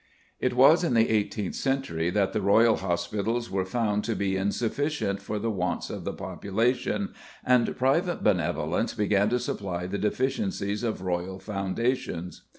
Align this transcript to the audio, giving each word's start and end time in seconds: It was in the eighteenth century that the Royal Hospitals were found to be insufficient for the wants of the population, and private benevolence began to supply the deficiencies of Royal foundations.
It 0.39 0.55
was 0.55 0.83
in 0.83 0.95
the 0.95 1.09
eighteenth 1.11 1.53
century 1.53 2.09
that 2.09 2.33
the 2.33 2.41
Royal 2.41 2.77
Hospitals 2.77 3.51
were 3.51 3.65
found 3.67 4.03
to 4.05 4.15
be 4.15 4.35
insufficient 4.35 5.21
for 5.21 5.37
the 5.37 5.51
wants 5.51 5.91
of 5.91 6.05
the 6.05 6.11
population, 6.11 7.09
and 7.45 7.77
private 7.77 8.23
benevolence 8.23 8.95
began 8.95 9.29
to 9.29 9.37
supply 9.37 9.85
the 9.85 9.99
deficiencies 9.99 10.81
of 10.81 11.03
Royal 11.03 11.37
foundations. 11.37 12.41